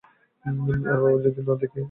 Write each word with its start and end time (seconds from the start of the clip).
আর 0.45 0.53
বাবা 0.85 1.09
যদি 1.25 1.41
না 1.47 1.53
দেখে, 1.55 1.67
তো? 1.67 1.79